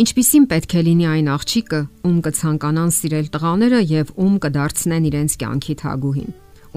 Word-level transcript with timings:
Ինչպիսին 0.00 0.44
պետք 0.48 0.74
է 0.78 0.82
լինի 0.86 1.06
այն 1.10 1.26
աղջիկը, 1.28 1.78
ում 2.08 2.20
կցանկանան 2.24 2.92
սիրել 2.96 3.26
տղաները 3.34 3.80
եւ 3.90 4.12
ում 4.24 4.38
կդարձնեն 4.40 5.08
իրենց 5.10 5.34
կյանքի 5.42 5.74
թագուհին, 5.82 6.30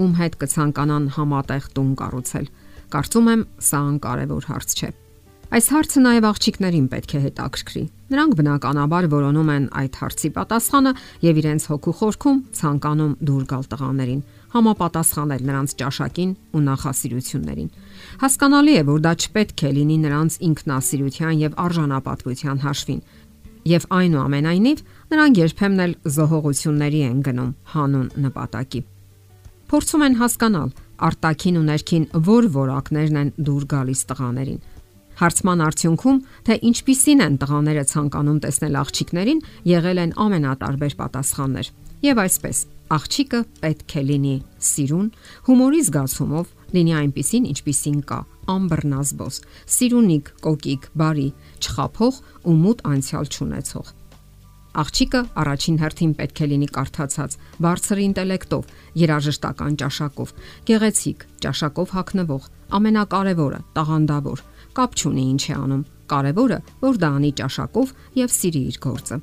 ում 0.03 0.11
հետ 0.17 0.35
կցանկանան 0.41 1.05
համատեղ 1.15 1.69
տուն 1.77 1.93
կառուցել։ 2.01 2.49
Կարծում 2.91 3.29
եմ, 3.31 3.45
սա 3.63 3.79
անկարևոր 3.93 4.49
հարց 4.51 4.75
չէ։ 4.75 4.89
Այս 5.53 5.65
հարցը 5.71 6.03
նաև 6.03 6.27
աղջիկներին 6.33 6.85
պետք 6.91 7.11
է 7.13 7.19
հետաքրքրի։ 7.23 7.83
Նրանք 8.11 8.35
բնականաբար 8.43 9.07
որոնում 9.13 9.51
են 9.53 9.65
այդ 9.79 9.97
հարցի 10.03 10.29
պատասխանը 10.35 10.93
եւ 11.23 11.39
իրենց 11.43 11.67
հոգու 11.71 11.93
խորքում 12.03 12.39
ցանկանում 12.59 13.13
դուր 13.23 13.43
գալ 13.53 13.67
տղաներին, 13.71 14.21
համապատասխանել 14.53 15.43
նրանց 15.49 15.75
ճաշակին 15.81 16.31
ու 16.53 16.61
նախասիրություններին։ 16.67 17.69
Հասկանալի 18.23 18.73
է, 18.73 18.83
որ 18.89 18.99
դա 19.03 19.13
չպետք 19.23 19.63
է 19.63 19.71
լինի 19.77 19.97
նրանց 20.03 20.37
ինքնասիրության 20.47 21.33
եւ 21.43 21.57
արժանապատվության 21.63 22.63
հաշվին, 22.63 23.01
եւ 23.73 23.87
այնուամենայնիվ 23.97 24.83
նրանք 25.13 25.39
երբեմն 25.43 25.83
էլ 25.83 25.93
զոհողությունների 26.17 27.01
են 27.07 27.19
գնում 27.27 27.51
հանուն 27.73 28.07
նպատակի։ 28.23 28.81
Փորձում 29.73 30.03
են 30.05 30.17
հասկանալ 30.19 30.69
արտաքին 31.07 31.59
ու 31.59 31.65
ներքին 31.69 32.03
որ 32.27 32.47
որակներն 32.53 33.19
են 33.23 33.29
դուր 33.47 33.63
գալիս 33.73 34.01
տղաներին։ 34.11 34.59
Հարցման 35.13 35.63
արդյունքում, 35.63 36.19
թե 36.45 36.55
ինչպիսին 36.69 37.23
են 37.23 37.35
տղաները 37.41 37.83
ցանկանում 37.93 38.39
տեսնել 38.43 38.77
աղջիկներին, 38.81 39.41
եղել 39.69 39.99
են 40.03 40.13
ամենատարբեր 40.23 40.93
պատասխաններ։ 41.01 41.67
Եվ 42.03 42.19
այսպես, 42.19 42.57
աղջիկը 42.91 43.39
պետք 43.63 43.93
է 43.95 44.01
լինի 44.03 44.31
սիրուն, 44.67 45.05
հումորի 45.47 45.77
զգացումով, 45.87 46.49
լինի 46.75 46.93
այնպիսին, 46.99 47.45
ինչպիսին 47.53 47.99
կա, 48.09 48.17
ամբռնազբոս, 48.51 49.37
սիրունիկ, 49.75 50.31
կոկիկ, 50.43 50.89
բարի, 50.99 51.27
չխափող 51.63 52.19
ու 52.43 52.55
մութ 52.59 52.83
անցյալ 52.91 53.31
չունեցող։ 53.31 53.93
Աղջիկը 54.83 55.21
առաջին 55.43 55.79
հերթին 55.79 56.13
պետք 56.19 56.43
է 56.43 56.47
լինի 56.51 56.69
կարդացած, 56.75 57.37
բարձր 57.63 57.99
ինտելեկտով, 58.03 58.71
երաժշտական 58.99 59.77
ճաշակով, 59.79 60.33
գեղեցիկ, 60.67 61.27
ճաշակով 61.45 61.93
հագնվող, 61.93 62.49
ամենակարևորը՝ 62.83 63.59
տաղանդավոր, 63.79 64.43
կապ 64.75 64.99
չունի 64.99 65.25
ինչ 65.37 65.43
է 65.45 65.55
անում։ 65.61 65.87
Կարևորը, 66.13 66.59
որ 66.83 66.99
դա 66.99 67.11
անի 67.21 67.31
ճաշակով 67.39 67.95
եւ 68.19 68.33
սիրի 68.33 68.63
իր 68.73 68.79
գործը։ 68.83 69.19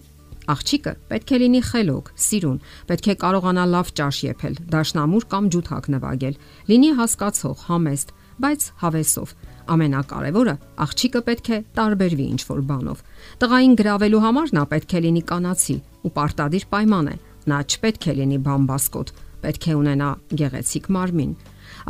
Աղջիկը 0.51 0.93
պետք 1.11 1.31
է 1.31 1.39
լինի 1.41 1.61
խելոք, 1.69 2.07
սիրուն, 2.27 2.59
պետք 2.89 3.07
է 3.13 3.15
կարողանա 3.21 3.65
լավ 3.71 3.91
ճաշ 4.01 4.19
եփել, 4.25 4.55
դաշնամուր 4.73 5.27
կամ 5.31 5.49
ջութակ 5.55 5.89
նվագել, 5.95 6.39
լինի 6.71 6.91
հասկացող, 7.01 7.65
համեստ, 7.71 8.13
բայց 8.41 8.67
հավեսով։ 8.81 9.35
Ամենակարևորը 9.71 10.55
աղջիկը 10.85 11.21
պետք 11.29 11.51
է 11.51 11.59
տարբերվի 11.77 12.27
ինչ 12.35 12.41
որ 12.51 12.63
բանով։ 12.71 13.03
Տղային 13.45 13.75
գravelու 13.81 14.23
համար 14.27 14.53
նա 14.57 14.65
պետք 14.71 14.95
է 14.97 15.03
լինի 15.07 15.23
կանացի 15.31 15.77
ու 16.01 16.13
պարտադիր 16.17 16.65
պայման 16.73 17.11
է։ 17.11 17.17
Նա 17.51 17.59
չպետք 17.71 18.09
է 18.11 18.15
լինի 18.21 18.39
բամբասկոտ, 18.49 19.13
պետք 19.45 19.69
է 19.71 19.77
ունենա 19.81 20.11
գեղեցիկ 20.41 20.91
մարմին։ 20.97 21.33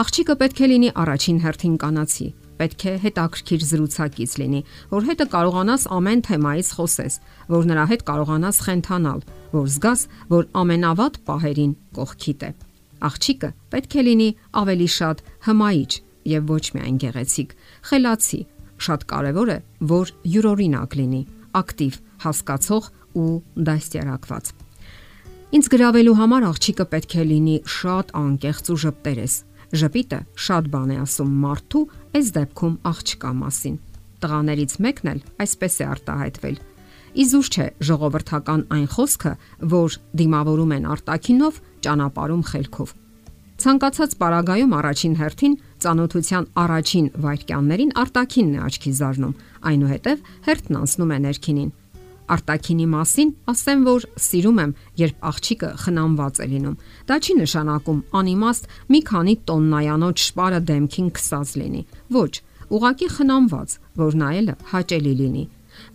Աղջիկը 0.05 0.34
պետք 0.42 0.61
է 0.61 0.67
լինի 0.70 0.91
առաջին 1.00 1.39
հերթին 1.45 1.77
կանացի, 1.80 2.27
պետք 2.61 2.84
է 2.91 2.92
հետաքրքիր 3.05 3.62
զրուցակից 3.70 4.33
լինի, 4.41 4.61
որ 4.91 5.06
հետը 5.08 5.27
կարողանաս 5.34 5.86
ամեն 5.97 6.22
թեմայից 6.28 6.72
խոսես, 6.77 7.14
որ 7.50 7.69
նրա 7.70 7.84
հետ 7.91 8.05
կարողանաս 8.11 8.61
խենթանալ, 8.67 9.25
որ 9.56 9.67
զգաս, 9.75 10.00
որ 10.30 10.48
ամենավատ 10.61 11.19
պահերին 11.30 11.72
կողքիդ 11.97 12.44
է։ 12.44 12.50
Աղջիկը 13.11 13.50
պետք 13.72 13.97
է 13.97 14.02
լինի 14.11 14.30
ավելի 14.61 14.89
շատ 15.00 15.22
հմայիչ 15.48 15.92
եւ 16.30 16.50
ոչ 16.52 16.64
միայն 16.77 16.97
գեղեցիկ, 17.00 17.55
խելացի։ 17.91 18.41
Շատ 18.80 19.02
կարեւոր 19.11 19.50
է, 19.52 19.58
որ 19.90 20.13
յուրօրինակ 20.34 20.96
լինի, 21.01 21.23
ակտիվ, 21.61 21.96
հասկացող 22.24 22.90
ու 23.20 23.30
դաստիարակված։ 23.68 24.52
Ինչ 25.51 25.64
գրավելու 25.67 26.17
համար 26.20 26.45
աղջիկը 26.46 26.84
պետք 26.92 27.14
է 27.20 27.24
լինի 27.27 27.57
շատ 27.74 28.13
անկեղծ 28.20 28.68
ու 28.70 28.79
ժպտերես, 28.84 29.34
Ժպիտը 29.70 30.19
շատ 30.35 30.69
բան 30.70 30.91
է 30.91 30.97
ասում 31.05 31.35
մարդու 31.45 31.83
այս 32.19 32.31
դեպքում 32.36 32.75
աղջկա 32.91 33.31
մասին։ 33.41 33.77
Տղաներից 34.20 34.73
մեկն 34.86 35.11
էլ 35.11 35.20
այսպես 35.45 35.75
է 35.81 35.86
արտահայտվել։ 35.91 36.57
Իզուր 37.20 37.51
չէ 37.51 37.67
ժողովրդական 37.86 38.64
այն 38.77 38.89
խոսքը, 38.95 39.33
որ 39.70 39.97
դիմավորում 40.20 40.75
են 40.77 40.89
արտակինով, 40.95 41.61
ճանապարհում 41.86 42.45
խելքով։ 42.51 42.95
Ցանկացած 43.61 44.13
պարագայում 44.20 44.75
առաջին 44.81 45.14
հերթին 45.20 45.57
ծանոթության 45.85 46.47
առաջին 46.64 47.07
վայրկյաններին 47.25 47.95
արտակինն 48.01 48.55
է 48.57 48.63
աչքի 48.70 48.92
զարնում, 49.01 49.35
այնուհետև 49.70 50.25
հերթն 50.48 50.79
անցնում 50.81 51.11
է 51.11 51.19
ներքինին 51.27 51.70
արտակինի 52.35 52.86
մասին 52.91 53.30
ասեմ, 53.51 53.83
որ 53.86 54.05
սիրում 54.24 54.58
եմ, 54.63 54.73
երբ 55.01 55.27
աղջիկը 55.30 55.70
խնամված 55.83 56.41
է 56.41 56.46
լինում։ 56.51 56.77
Դա 57.11 57.17
չի 57.20 57.35
նշանակում 57.41 58.01
անիմաստ 58.20 58.68
մի 58.95 59.01
քանի 59.11 59.35
տոննայանոց 59.51 60.24
շպարը 60.30 60.61
դեմքին 60.70 61.11
քսած 61.19 61.52
լինի։ 61.61 61.83
Ոչ, 62.17 62.33
ուղակի 62.70 63.08
խնամված, 63.17 63.77
որ 64.01 64.19
նայելը 64.20 64.55
հաճելի 64.70 65.14
լինի։ 65.20 65.45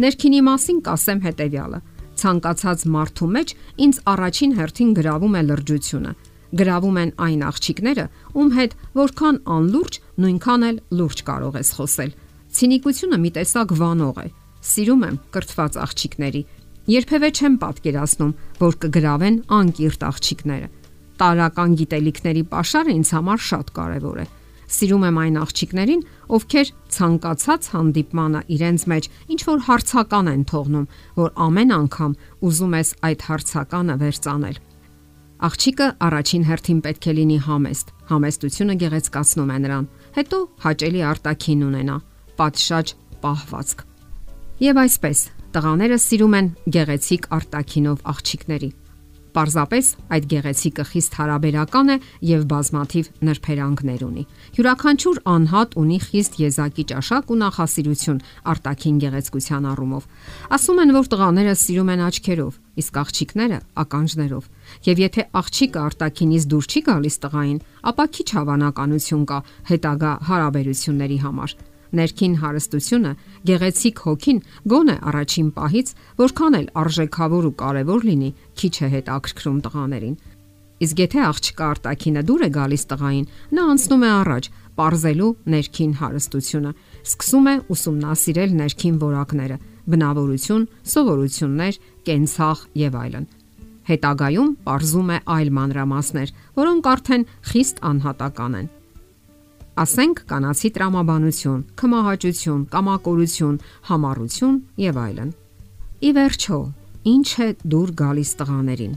Ներքինի 0.06 0.42
մասին 0.50 0.80
կասեմ 0.86 1.20
հետեւյալը. 1.26 1.80
ցանկացած 2.16 2.80
մարդու 2.96 3.28
մեջ 3.36 3.50
ինձ 3.86 3.96
առաջին 4.12 4.52
հերթին 4.56 4.92
գրավում 4.96 5.34
է 5.36 5.42
լրջությունը։ 5.46 6.12
Գրավում 6.60 7.00
են 7.02 7.12
այն 7.26 7.42
աղջիկները, 7.50 8.06
ում 8.40 8.50
հետ 8.56 8.72
որքան 9.02 9.38
անլուրջ, 9.56 9.94
նույնքան 10.24 10.66
էլ 10.70 10.80
լուրջ 10.96 11.20
կարող 11.28 11.60
ես 11.60 11.70
խոսել։ 11.76 12.16
Ցինիկությունը 12.56 13.18
մի 13.20 13.32
տեսակ 13.36 13.76
վանող 13.84 14.18
է 14.24 14.28
Սիրում 14.66 15.04
եմ 15.06 15.18
կրթված 15.36 15.78
աղջիկների։ 15.86 16.42
Երբևէ 16.90 17.30
չեմ 17.36 17.54
պատկերացնում, 17.62 18.32
որ 18.62 18.74
կգրավեն 18.86 19.38
անկիրտ 19.60 20.06
աղջիկները։ 20.10 20.68
Տարական 21.22 21.76
գիտելիքների 21.80 22.44
pašարը 22.52 22.96
ինձ 22.96 23.12
համար 23.16 23.44
շատ 23.46 23.72
կարևոր 23.78 24.20
է։ 24.26 24.26
Սիրում 24.76 25.04
եմ 25.06 25.18
այն 25.22 25.36
աղջիկներին, 25.46 26.02
ովքեր 26.36 26.70
ցանկացած 26.96 27.68
հանդիպմանը 27.76 28.42
իրենց 28.56 28.86
մեջ 28.92 29.10
ինչ 29.36 29.42
որ 29.46 29.60
հարցական 29.70 30.30
են 30.34 30.44
թողնում, 30.50 30.88
որ 31.22 31.30
ամեն 31.46 31.74
անգամ 31.76 32.16
ուզում 32.50 32.76
ես 32.82 32.90
այդ 33.06 33.26
հարցականը 33.30 33.98
վերցանել։ 34.02 34.62
Աղջիկը 35.46 35.88
առաջին 36.10 36.46
հերթին 36.50 36.80
պետք 36.86 37.06
է 37.06 37.14
լինի 37.20 37.40
համեստ։ 37.46 37.92
Համեստությունը 38.10 38.76
գեղեցկացնում 38.82 39.52
է 39.52 39.58
նրան։ 39.66 39.90
Հետո 40.16 40.40
հաճելի 40.66 41.04
արտաքին 41.12 41.66
ունենա, 41.70 41.98
պատշաճ 42.40 42.96
պահվածք։ 43.26 43.95
Եվ 44.56 44.78
այսպես, 44.86 45.22
տղաները 45.52 45.96
սիրում 46.00 46.36
են 46.38 46.46
գեղեցիկ 46.72 47.26
արտակինով 47.36 48.04
աղջիկների։ 48.08 48.70
Պարզապես 49.36 49.90
այդ 50.16 50.28
գեղեցիկը 50.32 50.86
խիստ 50.92 51.18
հարաբերական 51.20 51.92
է 51.92 51.98
եւ 52.30 52.46
բազմաթիվ 52.54 53.10
նրբերանգներ 53.28 54.06
ունի։ 54.08 54.24
Յուրաքանչյուր 54.56 55.20
անհատ 55.34 55.76
ունի 55.84 56.00
խիստ 56.06 56.40
եզակի 56.40 56.88
ճաշակ 56.94 57.36
ու 57.36 57.40
նախասիրություն 57.44 58.24
արտաքին 58.56 59.04
գեղեցկության 59.04 59.70
առումով։ 59.76 60.08
Ասում 60.56 60.82
են, 60.86 60.96
որ 60.96 61.12
տղաները 61.12 61.60
սիրում 61.60 61.92
են 61.92 62.08
աչքերով, 62.08 62.58
իսկ 62.80 63.00
աղջիկները 63.04 63.60
ականջներով։ 63.84 64.50
Եվ 64.88 65.04
եթե 65.04 65.30
աղջիկը 65.44 65.80
արտաքինից 65.84 66.50
դուր 66.56 66.66
չի 66.72 66.88
գալիս 66.88 67.22
տղային, 67.28 67.64
ապա 67.92 68.06
քիչ 68.16 68.30
հավանականություն 68.40 69.30
կա 69.36 69.40
հետագա 69.76 70.12
հարաբերությունների 70.32 71.24
համար 71.28 71.60
ներքին 72.00 72.36
հարստությունը, 72.42 73.12
գեղեցիկ 73.50 74.02
հոգին 74.06 74.40
գոնե 74.72 74.96
առաջին 75.10 75.50
պահից, 75.56 75.92
որքան 76.22 76.58
էլ 76.60 76.68
արժեքավոր 76.82 77.50
ու 77.50 77.56
կարևոր 77.62 78.08
լինի, 78.10 78.32
քիչ 78.60 78.76
է 78.76 78.90
հետ 78.96 79.12
ակրկրում 79.16 79.60
տղաներին։ 79.66 80.16
Իսկ 80.76 81.02
եթե 81.06 81.20
աղջկա 81.24 81.68
արտակինը 81.72 82.22
դուր 82.28 82.42
է 82.46 82.50
գալիս 82.56 82.84
տղային, 82.92 83.28
նա 83.56 83.64
անցնում 83.72 84.04
է 84.04 84.10
առաջ, 84.16 84.50
parzelu 84.76 85.28
ներքին 85.54 85.94
հարստությունը, 86.02 86.72
սկսում 87.06 87.48
է 87.48 87.56
ուսումնասիրել 87.76 88.56
ներքին 88.60 89.00
որակները, 89.06 89.58
բնավորություն, 89.96 90.68
սովորություններ, 90.92 91.80
կենցաղ 92.10 92.64
եւ 92.84 93.00
այլն։ 93.06 93.28
Հետագայում 93.86 94.52
parzum 94.66 95.12
է 95.16 95.20
այլ 95.30 95.50
մանրամասներ, 95.56 96.34
որոնք 96.60 96.88
արդեն 96.92 97.28
խիստ 97.52 97.82
անհատական 97.92 98.60
են։ 98.60 98.68
Ասենք 99.76 100.22
կանացի 100.30 100.70
տրամաբանություն, 100.72 101.64
քմահաճություն, 101.76 102.60
կամակորություն, 102.72 103.56
համառություն 103.90 104.54
եւ 104.80 105.00
այլն։ 105.02 105.32
Ի 106.00 106.12
վերջո, 106.16 106.60
ինչ 107.12 107.28
է 107.44 107.48
դուր 107.74 107.92
գալիս 108.00 108.32
տղաներին։ 108.40 108.94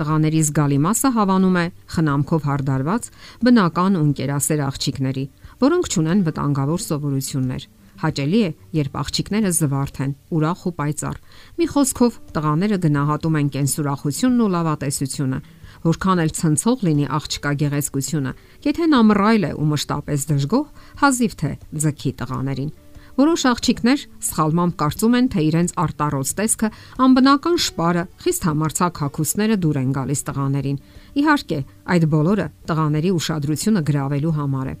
Տղաների 0.00 0.40
զգալի 0.48 0.78
մասը 0.80 1.10
հավանում 1.18 1.58
է 1.60 1.66
խնամքով 1.96 2.48
հարդարված 2.48 3.10
բնական 3.44 3.98
ու 4.00 4.04
ընկերասեր 4.08 4.62
աղջիկների, 4.64 5.24
որոնք 5.60 5.90
ճունեն 5.92 6.24
վտանգավոր 6.24 6.80
սովորություններ։ 6.88 7.68
Հաճելի 8.04 8.40
է, 8.48 8.50
երբ 8.80 8.96
աղջիկները 9.04 9.50
զվարթ 9.60 10.00
են, 10.08 10.16
ուրախ 10.34 10.64
ու 10.64 10.72
պայծառ։ 10.80 11.20
Մի 11.60 11.66
խոսքով, 11.74 12.16
տղաները 12.34 12.78
գնահատում 12.84 13.38
են 13.38 13.52
կենսուրախությունն 13.54 14.40
ու 14.44 14.50
լավատեսությունը, 14.54 15.38
որքան 15.84 16.22
էլ 16.24 16.32
ցնցող 16.38 16.86
լինի 16.88 17.06
աղջկա 17.18 17.52
գեղեցկությունը, 17.64 18.32
եթե 18.64 18.88
նա 18.94 19.00
մռայլ 19.10 19.44
է 19.44 19.52
ու 19.60 19.68
մշտապես 19.74 20.24
դժգոհ, 20.30 20.64
հազիվ 21.04 21.36
թե 21.44 21.52
ձգի 21.84 22.12
տղաներին։ 22.24 22.72
Որոշ 23.14 23.42
աղջիկներ 23.46 24.00
սխալմամբ 24.26 24.72
կարծում 24.80 25.12
են, 25.14 25.26
թե 25.30 25.42
իրենց 25.48 25.74
արտարոց 25.84 26.30
տեսքը, 26.40 26.70
անբնական 27.04 27.60
շպարը, 27.62 28.02
խիստ 28.24 28.46
համարցակ 28.48 29.02
հակոստները 29.04 29.58
դուր 29.62 29.78
են 29.84 29.92
գալիս 29.94 30.24
տղաներին։ 30.30 30.80
Իհարկե, 31.22 31.60
այդ 31.94 32.08
բոլորը 32.10 32.46
տղաների 32.74 33.14
ուշադրությունը 33.14 33.84
գրավելու 33.86 34.34
համար 34.40 34.72
է։ 34.74 34.76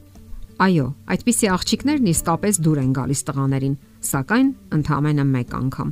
Այո, 0.54 0.84
այդպիսի 1.10 1.48
աղջիկներն 1.50 2.08
իսկապես 2.12 2.58
դուր 2.62 2.78
են 2.78 2.90
գալիս 2.94 3.22
տղաներին, 3.26 3.72
սակայն 4.06 4.50
ընդամենը 4.76 5.24
մեկ 5.30 5.54
անգամ։ 5.58 5.88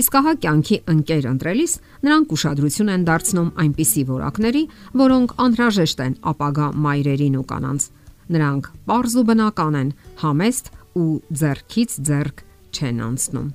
Իսկ 0.00 0.16
ահա 0.20 0.32
կյանքի 0.44 0.78
ընկեր 0.92 1.28
ընտրելիս 1.32 1.74
նրանք 2.06 2.32
ուշադրություն 2.36 2.92
են 2.94 3.04
դարձնում 3.10 3.50
այնպիսի 3.64 4.04
որակների, 4.08 4.62
որոնք 5.02 5.34
անհրաժեշտ 5.46 6.00
են 6.06 6.16
ապագա 6.32 6.70
մայրերին 6.86 7.36
ու 7.36 7.44
կանանց։ 7.52 7.88
Նրանք 8.32 8.72
པարզ 8.88 9.12
ու 9.20 9.26
բնական 9.28 9.76
են, 9.84 9.92
համեստ 10.24 10.72
ու 10.96 11.12
зерքից 11.44 12.00
зерք 12.08 12.42
չեն 12.72 12.98
անցնում։ 13.10 13.48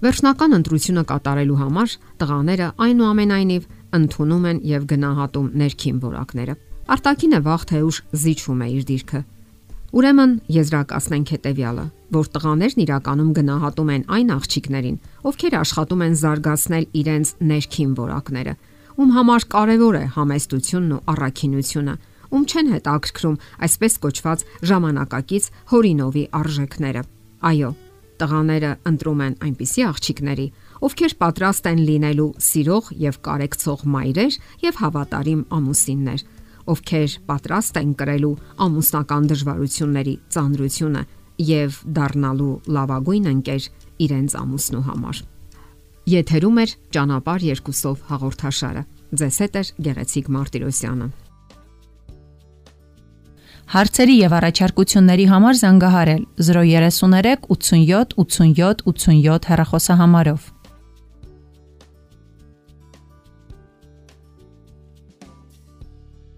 Վերջնական 0.00 0.56
ընտրությունը 0.60 1.02
կատարելու 1.08 1.60
համար 1.60 1.96
տղաները 2.20 2.68
այնուամենայնիվ 2.84 3.66
ընդունում 3.96 4.46
են 4.50 4.62
եւ 4.76 4.86
գնահատում 4.92 5.50
ներքին 5.60 5.98
որակները։ 6.04 6.54
Արտակինը 6.90 7.40
վաղ 7.48 7.66
թե 7.70 7.82
ուշ 7.90 7.98
զիջում 8.20 8.64
է 8.64 8.68
իր 8.76 8.86
դիրքը 8.90 9.20
Ուրեմն 9.90 10.34
եզրակացնենք 10.54 11.30
հետեւյալը, 11.34 11.84
որ 12.14 12.28
տղաներն 12.30 12.82
իրականում 12.84 13.30
գնահատում 13.38 13.88
են 13.90 14.04
այն 14.14 14.28
աղջիկներին, 14.36 15.00
ովքեր 15.26 15.56
աշխատում 15.60 16.04
են 16.06 16.14
զարգացնել 16.20 16.86
իրենց 17.00 17.32
ներքին 17.50 17.96
որակները, 17.98 18.54
ում 19.00 19.10
համար 19.18 19.46
կարևոր 19.50 19.98
է 19.98 20.04
համեստությունն 20.14 20.94
ու 20.94 21.02
առաքինությունը, 21.10 21.94
ում 22.30 22.44
չեն 22.46 22.70
հետաքրքրում 22.70 23.40
այսպես 23.66 23.94
կոչված 24.06 24.44
ժամանակակից 24.70 25.44
հորինովի 25.74 26.24
արժեքները։ 26.38 27.02
Այո, 27.50 27.70
տղաները 28.20 28.70
ընտրում 28.90 29.20
են 29.26 29.34
այնպիսի 29.42 29.82
աղջիկների, 29.90 30.46
ովքեր 30.86 31.12
պատրաստ 31.20 31.68
են 31.70 31.80
լինելու 31.90 32.30
սիրող 32.46 32.90
եւ 33.10 33.16
կարեկցող 33.26 33.82
մայրեր 33.90 34.36
եւ 34.70 34.80
հավատարիմ 34.84 35.42
ամուսիններ, 35.58 36.20
ովքեր 36.74 37.16
պատրաստ 37.30 37.80
են 37.80 37.94
կրելու 38.00 38.34
ամուսնական 38.66 39.28
դժվարությունների 39.30 40.14
ծանրությունը 40.36 41.02
եւ 41.50 41.80
դառնալու 41.96 42.54
լավագույն 42.76 43.30
ընկեր 43.30 43.68
իրենց 44.06 44.36
ամուսնու 44.40 44.84
համար։ 44.90 45.22
Եթերում 46.10 46.60
է 46.60 46.66
ճանապար 46.96 47.42
երկուսով 47.50 48.06
հաղորդաշարը։ 48.10 48.84
Ձեզ 49.20 49.36
հետ 49.44 49.58
է 49.60 49.62
Գեղեցիկ 49.86 50.30
Մարտիրոսյանը։ 50.36 51.08
Հարցերի 53.70 54.14
եւ 54.18 54.32
առաջարկությունների 54.40 55.26
համար 55.30 55.58
զանգահարել 55.60 56.22
033 56.42 57.44
87 57.54 58.16
87 58.18 58.82
87 58.90 59.50
հեռախոսահամարով։ 59.50 60.48